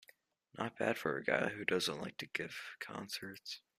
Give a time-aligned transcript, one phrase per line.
[0.57, 3.61] Not bad for a guy who doesn't like to give concerts.